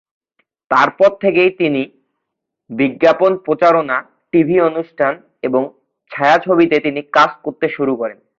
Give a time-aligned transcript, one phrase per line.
[0.71, 1.79] তারপর থেকেই বিভিন্ন
[2.69, 3.97] বিজ্ঞাপন প্রচারণা,
[4.33, 5.13] টিভি অনুষ্ঠান
[5.43, 5.61] এবং
[6.11, 8.19] ছায়াছবিতে তিনি কাজ করতে শুরু করেন।